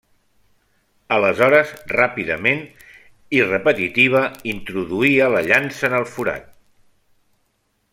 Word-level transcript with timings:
Aleshores 1.17 1.73
ràpidament 1.91 2.63
i 3.39 3.43
repetitiva 3.51 4.25
introduïa 4.57 5.31
la 5.37 5.47
llança 5.51 5.89
en 5.91 5.99
el 6.03 6.13
forat. 6.17 6.53